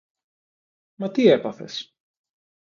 [0.95, 1.95] Μα τι έπαθες;